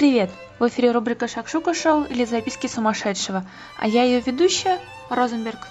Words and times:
Привет! 0.00 0.30
В 0.58 0.66
эфире 0.66 0.92
рубрика 0.92 1.28
«Шакшука 1.28 1.74
шоу» 1.74 2.04
или 2.04 2.24
«Записки 2.24 2.66
сумасшедшего», 2.66 3.44
а 3.76 3.86
я 3.86 4.04
ее 4.04 4.20
ведущая 4.20 4.80
Розенберг. 5.10 5.68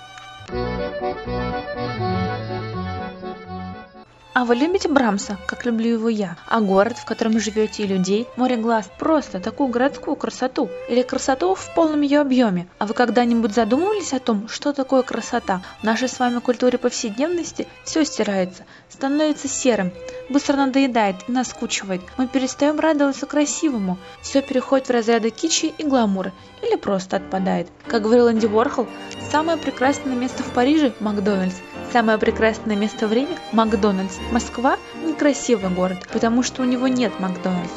А 4.40 4.46
вы 4.46 4.56
любите 4.56 4.88
Брамса, 4.88 5.38
как 5.48 5.66
люблю 5.66 5.96
его 5.96 6.08
я? 6.08 6.38
А 6.48 6.62
город, 6.62 6.98
в 6.98 7.04
котором 7.04 7.38
живете 7.42 7.84
и 7.84 7.88
людей? 7.88 8.26
Море 8.38 8.56
глаз, 8.56 8.90
просто 8.98 9.42
такую 9.42 9.68
городскую 9.68 10.16
красоту. 10.16 10.70
Или 10.88 11.02
красоту 11.02 11.56
в 11.56 11.76
полном 11.76 12.00
ее 12.00 12.22
объеме. 12.22 12.70
А 12.78 12.86
вы 12.86 12.94
когда-нибудь 12.94 13.54
задумывались 13.54 14.14
о 14.14 14.20
том, 14.22 14.48
что 14.48 14.72
такое 14.72 15.02
красота? 15.02 15.62
В 15.82 15.84
нашей 15.84 16.08
с 16.08 16.20
вами 16.20 16.40
культуре 16.40 16.78
повседневности 16.78 17.68
все 17.84 18.06
стирается, 18.06 18.64
становится 18.88 19.50
серым, 19.50 19.92
быстро 20.30 20.56
надоедает 20.56 21.18
и 21.28 21.34
наскучивает. 21.34 22.00
Мы 22.16 22.26
перестаем 22.28 22.80
радоваться 22.80 23.26
красивому. 23.26 23.98
Все 24.22 24.42
переходит 24.42 24.88
в 24.88 24.92
разряды 24.92 25.32
кичи 25.32 25.74
и 25.78 25.84
гламура. 25.84 26.32
Или 26.62 26.78
просто 26.78 27.18
отпадает. 27.18 27.68
Как 27.88 28.04
говорил 28.04 28.32
Энди 28.32 28.46
Уорхол, 28.46 28.88
самое 29.34 29.58
прекрасное 29.58 30.16
место 30.16 30.44
в 30.44 30.54
Париже– 30.54 30.94
Макдональдс. 31.02 31.56
Самое 31.92 32.20
прекрасное 32.20 32.76
место 32.76 33.08
в 33.08 33.14
Риме– 33.14 33.36
Макдональдс. 33.52 34.18
Москва– 34.32 34.78
некрасивый 35.04 35.72
город, 35.72 35.98
потому 36.14 36.44
что 36.44 36.62
у 36.62 36.66
него 36.66 36.88
нет 36.88 37.20
Макдональдса. 37.20 37.74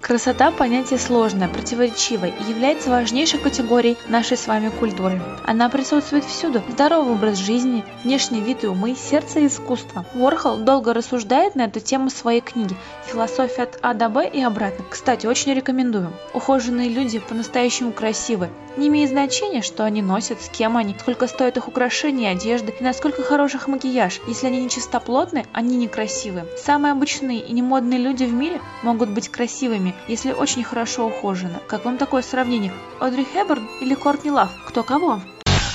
Красота– 0.00 0.50
понятие 0.58 0.98
сложное, 0.98 1.48
противоречивое 1.48 2.30
и 2.30 2.50
является 2.50 2.90
важнейшей 2.90 3.38
категорией 3.38 3.96
нашей 4.08 4.36
с 4.36 4.48
вами 4.48 4.68
культуры. 4.68 5.22
Она 5.44 5.68
присутствует 5.68 6.24
всюду– 6.24 6.60
здоровый 6.68 7.14
образ 7.14 7.38
жизни, 7.38 7.84
внешний 8.02 8.40
вид 8.40 8.64
и 8.64 8.66
умы, 8.66 8.96
сердце 8.96 9.40
и 9.40 9.46
искусство. 9.46 10.04
Уорхол 10.14 10.58
долго 10.58 10.92
рассуждает 10.92 11.54
на 11.54 11.62
эту 11.62 11.78
тему 11.78 12.10
в 12.10 12.12
своей 12.12 12.40
книге 12.40 12.74
«Философия 13.06 13.62
от 13.62 13.78
А 13.80 13.94
до 13.94 14.08
Б 14.08 14.28
и 14.28 14.42
обратно». 14.42 14.84
Кстати, 14.90 15.26
очень 15.26 15.54
рекомендую. 15.54 16.12
Ухоженные 16.34 16.88
люди 16.88 17.20
по-настоящему 17.20 17.92
красивы. 17.92 18.50
Не 18.76 18.88
имеет 18.88 19.10
значения, 19.10 19.62
что 19.62 19.84
они 19.84 20.02
носят, 20.02 20.40
с 20.40 20.48
кем 20.48 20.76
они, 20.76 20.96
сколько 20.98 21.26
стоят 21.26 21.56
их 21.56 21.68
украшения 21.68 22.30
одежды, 22.32 22.74
и 22.78 22.82
насколько 22.82 23.22
хороший 23.22 23.56
их 23.56 23.68
макияж. 23.68 24.20
Если 24.26 24.46
они 24.46 24.60
не 24.62 24.70
чистоплотны, 24.70 25.46
они 25.52 25.76
некрасивы. 25.76 26.44
Самые 26.56 26.92
обычные 26.92 27.40
и 27.40 27.52
немодные 27.52 27.98
люди 27.98 28.24
в 28.24 28.32
мире 28.32 28.60
могут 28.82 29.10
быть 29.10 29.28
красивыми, 29.28 29.94
если 30.08 30.32
очень 30.32 30.64
хорошо 30.64 31.06
ухожено. 31.06 31.60
Как 31.68 31.84
вам 31.84 31.98
такое 31.98 32.22
сравнение? 32.22 32.72
Одри 33.00 33.24
Хэбберн 33.24 33.68
или 33.80 33.94
Кортни 33.94 34.30
Лав? 34.30 34.50
Кто 34.66 34.82
кого? 34.82 35.20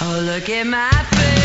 Oh, 0.02 0.40
целом, 0.46 1.39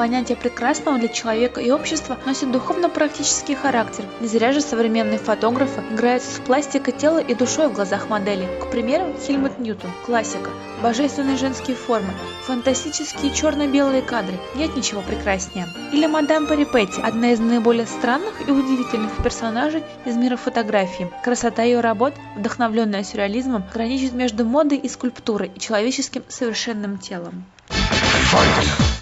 понятие 0.00 0.38
прекрасного 0.38 0.98
для 0.98 1.08
человека 1.08 1.60
и 1.60 1.70
общества 1.70 2.16
носит 2.24 2.50
духовно-практический 2.50 3.54
характер. 3.54 4.06
Не 4.22 4.28
зря 4.28 4.50
же 4.54 4.62
современные 4.62 5.18
фотографы 5.18 5.82
играются 5.90 6.36
с 6.36 6.38
пластикой 6.38 6.94
тела 6.94 7.18
и 7.18 7.34
душой 7.34 7.68
в 7.68 7.74
глазах 7.74 8.08
модели. 8.08 8.48
К 8.62 8.70
примеру, 8.70 9.14
Хельмут 9.20 9.58
Ньютон, 9.58 9.90
классика. 10.06 10.48
Божественные 10.82 11.36
женские 11.36 11.76
формы, 11.76 12.14
фантастические 12.46 13.30
черно-белые 13.34 14.00
кадры, 14.00 14.32
нет 14.54 14.74
ничего 14.74 15.02
прекраснее. 15.02 15.66
Или 15.92 16.06
мадам 16.06 16.46
Парипетти, 16.46 17.02
одна 17.02 17.32
из 17.32 17.38
наиболее 17.38 17.84
странных 17.84 18.48
и 18.48 18.50
удивительных 18.50 19.22
персонажей 19.22 19.82
из 20.06 20.16
мира 20.16 20.38
фотографии. 20.38 21.10
Красота 21.22 21.62
ее 21.62 21.80
работ, 21.80 22.14
вдохновленная 22.38 23.04
сюрреализмом, 23.04 23.64
граничит 23.70 24.14
между 24.14 24.46
модой 24.46 24.78
и 24.78 24.88
скульптурой 24.88 25.50
и 25.54 25.60
человеческим 25.60 26.22
совершенным 26.28 26.96
телом. 26.96 27.44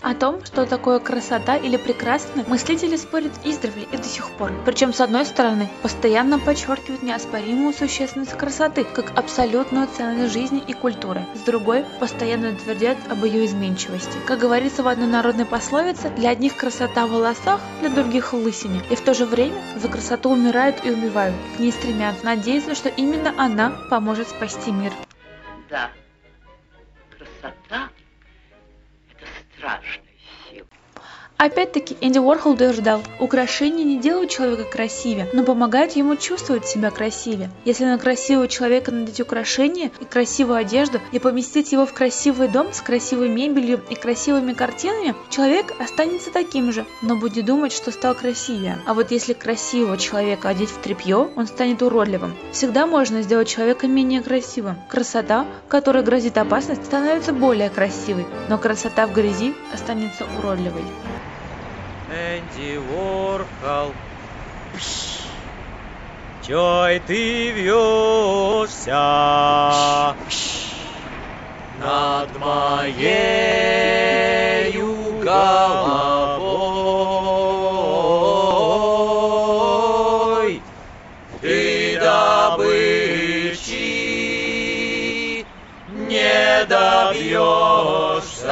О 0.00 0.14
том, 0.14 0.42
что 0.42 0.64
такое 0.64 1.00
красота 1.00 1.56
или 1.56 1.76
прекрасно, 1.76 2.44
мыслители 2.46 2.96
спорят 2.96 3.32
издревле 3.44 3.86
и 3.92 3.96
до 3.98 4.04
сих 4.04 4.30
пор. 4.30 4.52
Причем, 4.64 4.94
с 4.94 5.02
одной 5.02 5.26
стороны, 5.26 5.68
постоянно 5.82 6.38
подчеркивают 6.38 7.02
неоспоримую 7.02 7.74
существенность 7.74 8.32
красоты, 8.32 8.84
как 8.84 9.18
абсолютную 9.18 9.86
ценность 9.86 10.32
жизни 10.32 10.62
и 10.66 10.72
культуры. 10.72 11.26
С 11.34 11.40
другой, 11.40 11.84
постоянно 12.00 12.54
твердят 12.54 12.96
об 13.10 13.22
ее 13.24 13.44
изменчивости. 13.44 14.16
Как 14.26 14.38
говорится 14.38 14.82
в 14.82 14.88
одной 14.88 15.08
народной 15.08 15.44
пословице, 15.44 16.08
для 16.16 16.30
одних 16.30 16.56
красота 16.56 17.06
в 17.06 17.10
волосах, 17.10 17.60
для 17.80 17.90
других 17.90 18.32
в 18.32 18.36
лысине. 18.36 18.80
И 18.88 18.94
в 18.94 19.02
то 19.02 19.12
же 19.12 19.26
время 19.26 19.60
за 19.76 19.88
красоту 19.88 20.30
умирают 20.30 20.76
и 20.84 20.90
убивают. 20.90 21.34
К 21.56 21.60
ней 21.60 21.72
стремятся, 21.72 22.24
надеясь, 22.24 22.64
что 22.74 22.88
именно 22.88 23.34
она 23.36 23.72
поможет 23.90 24.28
спасти 24.30 24.70
мир. 24.70 24.92
Да, 25.68 25.90
красота 27.18 27.87
Raj. 29.62 29.87
Опять-таки, 31.38 31.96
Энди 32.00 32.18
Уорхол 32.18 32.54
утверждал, 32.54 33.00
украшения 33.20 33.84
не 33.84 34.00
делают 34.00 34.28
человека 34.28 34.64
красивее, 34.64 35.28
но 35.32 35.44
помогают 35.44 35.92
ему 35.92 36.16
чувствовать 36.16 36.66
себя 36.66 36.90
красивее. 36.90 37.48
Если 37.64 37.84
на 37.84 37.96
красивого 37.96 38.48
человека 38.48 38.90
надеть 38.90 39.20
украшения 39.20 39.92
и 40.00 40.04
красивую 40.04 40.58
одежду 40.58 41.00
и 41.12 41.20
поместить 41.20 41.70
его 41.70 41.86
в 41.86 41.92
красивый 41.92 42.48
дом 42.48 42.72
с 42.72 42.80
красивой 42.80 43.28
мебелью 43.28 43.80
и 43.88 43.94
красивыми 43.94 44.52
картинами, 44.52 45.14
человек 45.30 45.72
останется 45.78 46.32
таким 46.32 46.72
же, 46.72 46.84
но 47.02 47.14
будет 47.14 47.44
думать, 47.44 47.72
что 47.72 47.92
стал 47.92 48.16
красивее. 48.16 48.80
А 48.84 48.92
вот 48.92 49.12
если 49.12 49.32
красивого 49.32 49.96
человека 49.96 50.48
одеть 50.48 50.70
в 50.70 50.78
тряпье, 50.78 51.30
он 51.36 51.46
станет 51.46 51.82
уродливым. 51.82 52.34
Всегда 52.50 52.84
можно 52.84 53.22
сделать 53.22 53.46
человека 53.46 53.86
менее 53.86 54.22
красивым. 54.22 54.74
Красота, 54.88 55.46
которой 55.68 56.02
грозит 56.02 56.36
опасность, 56.36 56.84
становится 56.84 57.32
более 57.32 57.70
красивой, 57.70 58.26
но 58.48 58.58
красота 58.58 59.06
в 59.06 59.12
грязи 59.12 59.54
останется 59.72 60.26
уродливой. 60.36 60.82
Энди 62.10 62.78
Уорхол. 62.78 63.92
Чой 66.46 67.00
ты 67.00 67.50
вьешься 67.50 68.94
над 71.78 72.38
моей 72.38 73.68
головой? 75.22 76.48
Ты 81.42 82.00
добычи 82.00 82.96
не 85.86 86.64
добьешься. 86.64 88.48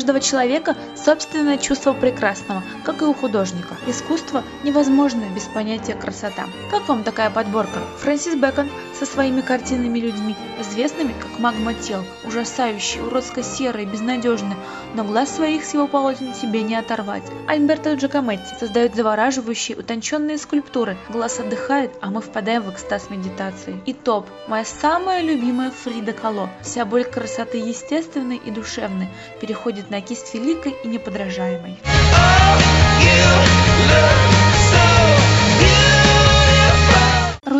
Каждого 0.00 0.20
человека 0.20 0.76
собственное 1.04 1.58
чувство 1.58 1.92
прекрасного, 1.92 2.62
как 2.84 3.02
и 3.02 3.04
у 3.04 3.14
художника. 3.14 3.76
Искусство 3.86 4.42
невозможно 4.64 5.24
без 5.34 5.44
понятия 5.44 5.94
красота. 5.94 6.46
Как 6.70 6.88
вам 6.88 7.04
такая 7.04 7.30
подборка? 7.30 7.80
Фрэнсис 7.98 8.34
Бэкон 8.36 8.68
со 8.98 9.06
своими 9.06 9.40
картинами 9.40 9.98
людьми, 9.98 10.36
известными 10.60 11.14
как 11.18 11.38
магма 11.38 11.74
тел, 11.74 12.04
ужасающие, 12.24 13.02
уродско-серые, 13.02 13.86
безнадежные, 13.86 14.56
но 14.94 15.04
глаз 15.04 15.36
своих 15.36 15.64
с 15.64 15.74
его 15.74 15.86
полотен 15.86 16.32
тебе 16.32 16.62
не 16.62 16.76
оторвать. 16.76 17.22
Альберто 17.46 17.94
Джакометти 17.94 18.54
создает 18.58 18.94
завораживающие, 18.94 19.76
утонченные 19.76 20.38
скульптуры. 20.38 20.96
Глаз 21.08 21.40
отдыхает, 21.40 21.92
а 22.00 22.10
мы 22.10 22.20
впадаем 22.20 22.62
в 22.62 22.70
экстаз 22.70 23.08
медитации. 23.10 23.80
И 23.86 23.94
топ, 23.94 24.26
моя 24.48 24.64
самая 24.64 25.22
любимая 25.22 25.70
Фрида 25.70 26.12
Кало. 26.12 26.50
Вся 26.62 26.84
боль 26.84 27.04
красоты 27.04 27.58
естественной 27.58 28.36
и 28.36 28.50
душевной 28.50 29.08
переходит 29.40 29.90
на 29.90 30.00
кисть 30.00 30.34
великой 30.34 30.74
и 30.84 30.89
неподражаемой. 30.90 31.76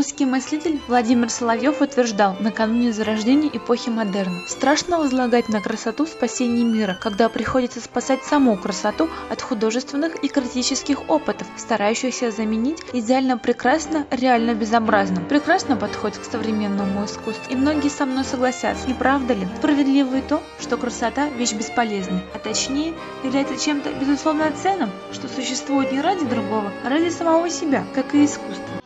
Русский 0.00 0.24
мыслитель 0.24 0.80
Владимир 0.88 1.28
Соловьев 1.28 1.82
утверждал 1.82 2.34
накануне 2.40 2.90
зарождения 2.90 3.50
эпохи 3.52 3.90
модерна. 3.90 4.40
Страшно 4.48 4.96
возлагать 4.96 5.50
на 5.50 5.60
красоту 5.60 6.06
спасение 6.06 6.64
мира, 6.64 6.96
когда 7.02 7.28
приходится 7.28 7.82
спасать 7.82 8.24
саму 8.24 8.56
красоту 8.56 9.10
от 9.28 9.42
художественных 9.42 10.24
и 10.24 10.28
критических 10.28 11.10
опытов, 11.10 11.46
старающихся 11.58 12.30
заменить 12.30 12.78
идеально 12.94 13.36
прекрасно 13.36 14.06
реально 14.10 14.54
безобразным. 14.54 15.26
Прекрасно 15.26 15.76
подходит 15.76 16.16
к 16.16 16.24
современному 16.24 17.04
искусству, 17.04 17.52
и 17.52 17.54
многие 17.54 17.90
со 17.90 18.06
мной 18.06 18.24
согласятся, 18.24 18.88
не 18.88 18.94
правда 18.94 19.34
ли? 19.34 19.46
Справедливо 19.58 20.14
и 20.14 20.22
то, 20.22 20.42
что 20.60 20.78
красота– 20.78 21.28
вещь 21.36 21.52
бесполезная, 21.52 22.22
а 22.34 22.38
точнее 22.38 22.94
является 23.22 23.62
чем-то 23.62 23.92
безусловно 23.92 24.50
ценным, 24.62 24.88
что 25.12 25.28
существует 25.28 25.92
не 25.92 26.00
ради 26.00 26.24
другого, 26.24 26.72
а 26.86 26.88
ради 26.88 27.10
самого 27.10 27.50
себя, 27.50 27.84
как 27.94 28.14
и 28.14 28.24
искусство. 28.24 28.79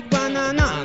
big 0.00 0.10
banana. 0.10 0.77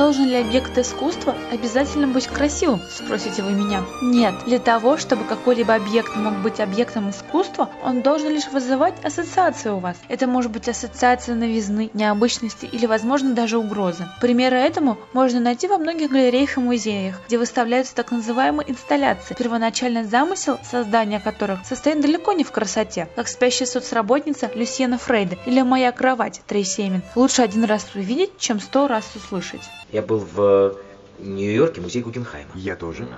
Должен 0.00 0.28
ли 0.28 0.36
объект 0.36 0.78
искусства 0.78 1.34
обязательно 1.52 2.06
быть 2.06 2.26
красивым, 2.26 2.80
спросите 2.88 3.42
вы 3.42 3.52
меня? 3.52 3.84
Нет, 4.00 4.32
для 4.46 4.58
того, 4.58 4.96
чтобы 4.96 5.24
какой-либо 5.24 5.74
объект 5.74 6.16
мог 6.16 6.38
быть 6.38 6.58
объектом 6.58 7.10
искусства, 7.10 7.68
он 7.84 8.00
должен 8.00 8.30
лишь 8.30 8.48
вызывать 8.48 8.94
ассоциацию 9.04 9.76
у 9.76 9.78
вас. 9.78 9.98
Это 10.08 10.26
может 10.26 10.52
быть 10.52 10.70
ассоциация 10.70 11.34
новизны, 11.34 11.90
необычности 11.92 12.64
или, 12.64 12.86
возможно, 12.86 13.34
даже 13.34 13.58
угрозы. 13.58 14.08
Примеры 14.22 14.56
этому 14.56 14.96
можно 15.12 15.38
найти 15.38 15.68
во 15.68 15.76
многих 15.76 16.10
галереях 16.10 16.56
и 16.56 16.60
музеях, 16.60 17.20
где 17.26 17.36
выставляются 17.36 17.94
так 17.94 18.10
называемые 18.10 18.70
инсталляции, 18.70 19.34
первоначальный 19.34 20.04
замысел 20.04 20.58
создания 20.64 21.20
которых 21.20 21.58
состоит 21.66 22.00
далеко 22.00 22.32
не 22.32 22.42
в 22.42 22.52
красоте, 22.52 23.06
как 23.16 23.28
спящая 23.28 23.68
соцработница 23.68 24.50
Люсьена 24.54 24.96
Фрейда 24.96 25.36
или 25.44 25.60
«Моя 25.60 25.92
кровать» 25.92 26.40
Трейси 26.46 26.88
Эмин. 26.88 27.02
Лучше 27.14 27.42
один 27.42 27.64
раз 27.64 27.86
увидеть, 27.94 28.38
чем 28.38 28.60
сто 28.60 28.88
раз 28.88 29.04
услышать. 29.14 29.60
Я 29.92 30.02
был 30.02 30.18
в 30.18 30.76
Нью-Йорке, 31.18 31.80
музей 31.80 32.02
Гугенхайма. 32.02 32.50
Я 32.54 32.76
тоже. 32.76 33.08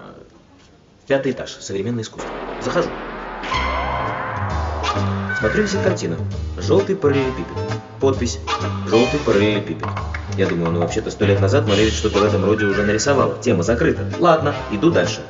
Пятый 1.07 1.33
этаж, 1.33 1.51
современное 1.61 2.03
искусство. 2.03 2.31
Захожу. 2.63 2.89
Смотрю, 5.39 5.65
висит 5.65 5.83
картина. 5.83 6.17
Желтый 6.57 6.97
параллелепипед. 6.97 7.57
Подпись. 8.01 8.39
Желтый 8.87 9.21
параллелепипед. 9.21 9.87
Я 10.39 10.47
думаю, 10.47 10.73
ну 10.73 10.81
вообще-то 10.81 11.11
сто 11.11 11.27
лет 11.27 11.41
назад 11.41 11.69
Малевич 11.69 11.95
что-то 11.95 12.21
в 12.21 12.25
этом 12.25 12.45
роде 12.45 12.65
уже 12.65 12.85
нарисовал. 12.85 13.39
Тема 13.41 13.63
закрыта. 13.63 14.11
Ладно, 14.19 14.55
иду 14.71 14.91
дальше. 14.91 15.21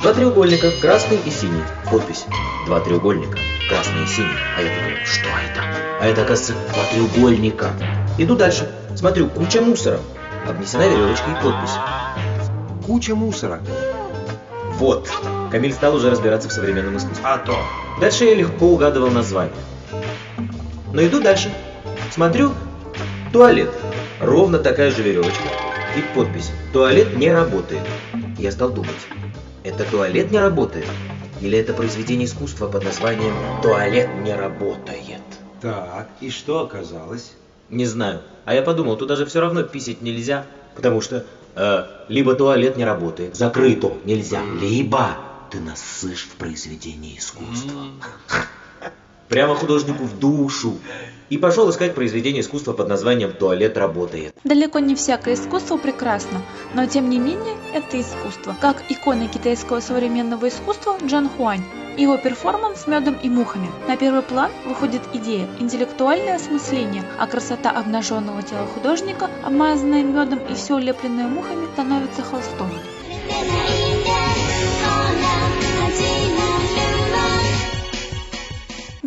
Два 0.00 0.14
треугольника, 0.14 0.70
красный 0.80 1.18
и 1.26 1.30
синий. 1.30 1.64
Подпись. 1.90 2.24
Два 2.66 2.80
треугольника, 2.80 3.36
красный 3.68 4.04
и 4.04 4.06
синий. 4.06 4.28
А 4.56 4.62
я 4.62 4.74
думаю, 4.74 4.96
что 5.04 5.28
это? 5.28 5.62
А 6.00 6.06
это, 6.06 6.22
оказывается, 6.22 6.54
два 6.72 6.84
треугольника. 6.92 7.72
Иду 8.16 8.36
дальше. 8.36 8.70
Смотрю, 8.96 9.28
куча 9.28 9.60
мусора. 9.60 10.00
Обнесена 10.46 10.88
веревочкой 10.88 11.32
и 11.32 11.42
подпись. 11.42 11.74
Куча 12.86 13.14
мусора. 13.14 13.60
Вот. 14.74 15.10
Камиль 15.50 15.72
стал 15.72 15.94
уже 15.94 16.10
разбираться 16.10 16.48
в 16.48 16.52
современном 16.52 16.96
искусстве. 16.96 17.24
А 17.26 17.38
то. 17.38 17.56
Дальше 18.00 18.24
я 18.24 18.34
легко 18.34 18.66
угадывал 18.66 19.10
название. 19.10 19.56
Но 20.92 21.02
иду 21.02 21.20
дальше. 21.20 21.52
Смотрю, 22.12 22.52
туалет. 23.32 23.70
Ровно 24.20 24.58
такая 24.58 24.90
же 24.90 25.02
веревочка. 25.02 25.44
И 25.96 26.00
подпись. 26.14 26.50
Туалет 26.72 27.16
не 27.16 27.32
работает. 27.32 27.82
Я 28.38 28.52
стал 28.52 28.70
думать. 28.70 28.90
Это 29.64 29.84
туалет 29.84 30.30
не 30.30 30.38
работает? 30.38 30.86
Или 31.40 31.58
это 31.58 31.72
произведение 31.72 32.26
искусства 32.26 32.66
под 32.68 32.84
названием 32.84 33.34
«Туалет 33.62 34.08
не 34.22 34.34
работает»? 34.34 35.22
Так, 35.60 36.08
и 36.20 36.30
что 36.30 36.60
оказалось? 36.60 37.32
Не 37.70 37.86
знаю. 37.86 38.22
А 38.44 38.54
я 38.54 38.62
подумал, 38.62 38.96
туда 38.96 39.16
же 39.16 39.26
все 39.26 39.40
равно 39.40 39.62
писать 39.62 40.00
нельзя, 40.00 40.46
потому 40.74 41.00
что 41.00 41.26
э, 41.54 41.84
либо 42.08 42.34
туалет 42.34 42.76
не 42.76 42.84
работает, 42.84 43.36
закрыто 43.36 43.92
нельзя, 44.04 44.40
либо 44.60 45.18
ты 45.50 45.60
насышь 45.60 46.24
в 46.24 46.36
произведении 46.36 47.18
искусства. 47.18 47.72
Прямо 49.28 49.54
художнику 49.54 50.04
в 50.04 50.18
душу. 50.18 50.78
И 51.28 51.36
пошел 51.36 51.68
искать 51.68 51.94
произведение 51.94 52.40
искусства 52.40 52.72
под 52.72 52.88
названием 52.88 53.32
«Туалет 53.32 53.76
работает». 53.76 54.34
Далеко 54.44 54.78
не 54.78 54.94
всякое 54.94 55.34
искусство 55.34 55.76
прекрасно, 55.76 56.40
но 56.74 56.86
тем 56.86 57.10
не 57.10 57.18
менее 57.18 57.54
это 57.74 58.00
искусство. 58.00 58.56
Как 58.62 58.82
икона 58.88 59.28
китайского 59.28 59.80
современного 59.80 60.48
искусства 60.48 60.96
Джан 61.04 61.28
Хуань. 61.28 61.64
Его 61.98 62.16
перформанс 62.16 62.86
медом 62.86 63.16
и 63.24 63.28
мухами. 63.28 63.68
На 63.88 63.96
первый 63.96 64.22
план 64.22 64.52
выходит 64.64 65.02
идея, 65.14 65.48
интеллектуальное 65.58 66.36
осмысление, 66.36 67.02
а 67.18 67.26
красота 67.26 67.72
обнаженного 67.72 68.40
тела 68.44 68.66
художника, 68.66 69.28
обмазанная 69.44 70.04
медом 70.04 70.38
и 70.48 70.54
все 70.54 70.76
улепленное 70.76 71.26
мухами, 71.26 71.66
становится 71.72 72.22
холстом. 72.22 72.70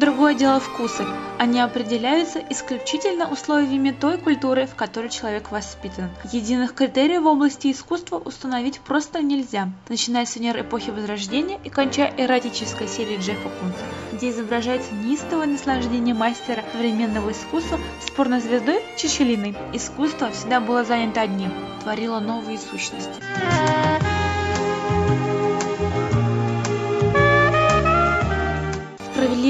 Другое 0.02 0.34
дело 0.34 0.60
вкусы. 0.60 1.06
Они 1.38 1.60
определяются 1.60 2.40
исключительно 2.50 3.32
условиями 3.32 3.92
той 3.92 4.18
культуры, 4.18 4.66
в 4.66 4.74
которой 4.74 5.12
человек 5.12 5.52
воспитан. 5.52 6.10
Единых 6.32 6.74
критериев 6.74 7.22
в 7.22 7.28
области 7.28 7.72
искусства 7.72 8.18
установить 8.18 8.80
просто 8.80 9.22
нельзя, 9.22 9.70
начиная 9.90 10.26
с 10.26 10.36
венер 10.36 10.60
эпохи 10.62 10.90
Возрождения 10.90 11.60
и 11.64 11.70
кончая 11.70 12.12
эротической 12.18 12.88
серией 12.88 13.20
Джеффа 13.20 13.50
Кунца, 13.50 13.86
где 14.12 14.32
изображается 14.32 14.92
неистовое 14.96 15.46
наслаждение 15.46 16.16
мастера 16.16 16.64
современного 16.72 17.32
искусства 17.32 17.80
с 18.04 18.10
порнозвездой 18.10 18.82
Чечелиной. 18.98 19.56
Искусство 19.72 20.32
всегда 20.32 20.60
было 20.62 20.84
занято 20.84 21.22
одним– 21.22 21.54
творило 21.84 22.20
новые 22.20 22.58
сущности. 22.58 23.22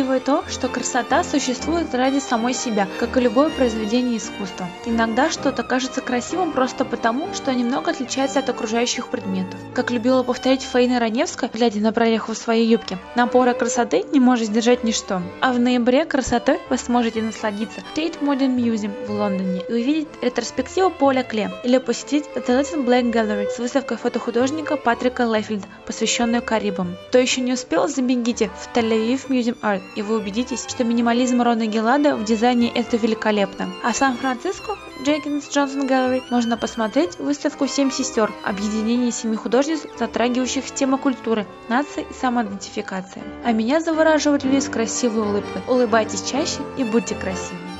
Справедливо 0.01 0.41
то, 0.41 0.49
что 0.49 0.67
красота 0.67 1.23
существует 1.23 1.93
ради 1.93 2.17
самой 2.17 2.55
себя, 2.55 2.87
как 2.99 3.17
и 3.17 3.19
любое 3.19 3.51
произведение 3.51 4.17
искусства. 4.17 4.67
Иногда 4.85 5.29
что-то 5.29 5.61
кажется 5.61 6.01
красивым 6.01 6.53
просто 6.53 6.85
потому, 6.85 7.31
что 7.35 7.53
немного 7.53 7.91
отличается 7.91 8.39
от 8.39 8.49
окружающих 8.49 9.09
предметов. 9.09 9.59
Как 9.75 9.91
любила 9.91 10.23
повторять 10.23 10.63
Фаина 10.63 10.99
Раневская, 10.99 11.51
глядя 11.53 11.81
на 11.81 11.93
прореху 11.93 12.33
в 12.33 12.37
своей 12.37 12.67
юбке, 12.67 12.97
напора 13.15 13.53
красоты 13.53 14.03
не 14.11 14.19
может 14.19 14.47
сдержать 14.47 14.83
ничто. 14.83 15.21
А 15.39 15.53
в 15.53 15.59
ноябре 15.59 16.05
красотой 16.05 16.59
вы 16.71 16.79
сможете 16.79 17.21
насладиться 17.21 17.81
в 17.81 17.95
Tate 17.95 18.19
Modern 18.21 18.55
Museum 18.55 19.05
в 19.05 19.11
Лондоне 19.11 19.61
и 19.69 19.71
увидеть 19.71 20.07
ретроспективу 20.23 20.89
Поля 20.89 21.21
Кле 21.21 21.51
или 21.63 21.77
посетить 21.77 22.25
The 22.33 22.59
Little 22.59 22.83
Black 22.83 23.11
Gallery 23.11 23.49
с 23.51 23.59
выставкой 23.59 23.97
фотохудожника 23.97 24.77
Патрика 24.77 25.25
Леффилда, 25.25 25.67
посвященную 25.85 26.41
Карибам. 26.41 26.95
Кто 27.09 27.17
еще 27.17 27.41
не 27.41 27.53
успел, 27.53 27.87
забегите 27.87 28.49
в 28.49 28.75
Тель-Авив 28.75 29.27
Museum 29.29 29.57
Art, 29.61 29.81
и 29.95 30.01
вы 30.01 30.17
убедитесь, 30.17 30.65
что 30.67 30.83
минимализм 30.83 31.41
Рона 31.41 31.67
Гелада 31.67 32.15
в 32.15 32.23
дизайне 32.23 32.71
это 32.73 32.97
великолепно. 32.97 33.69
А 33.83 33.91
в 33.91 33.95
Сан-Франциско 33.95 34.77
Джекинс 35.03 35.49
Джонсон 35.49 35.87
Gallery 35.87 36.21
можно 36.29 36.57
посмотреть 36.57 37.17
выставку 37.17 37.67
«Семь 37.67 37.91
сестер»– 37.91 38.31
объединение 38.43 39.11
семи 39.11 39.35
художниц, 39.35 39.81
затрагивающих 39.97 40.65
темы 40.71 40.97
культуры, 40.97 41.47
нации 41.69 42.05
и 42.09 42.13
самоидентификации. 42.13 43.23
А 43.43 43.51
меня 43.51 43.81
завораживают 43.81 44.43
люди 44.43 44.59
с 44.59 44.69
красивой 44.69 45.23
улыбкой. 45.23 45.61
Улыбайтесь 45.67 46.21
чаще 46.21 46.59
и 46.77 46.83
будьте 46.83 47.15
красивы. 47.15 47.70